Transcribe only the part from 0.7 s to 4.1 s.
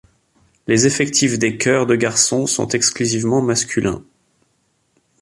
effectifs des chœurs de garçons sont exclusivement masculins.